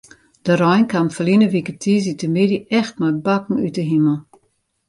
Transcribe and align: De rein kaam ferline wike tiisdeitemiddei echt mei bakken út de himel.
De 0.47 0.53
rein 0.61 0.83
kaam 0.91 1.07
ferline 1.15 1.47
wike 1.53 1.73
tiisdeitemiddei 1.81 2.65
echt 2.79 2.95
mei 2.99 3.13
bakken 3.25 3.57
út 3.65 3.75
de 3.77 3.83
himel. 3.91 4.17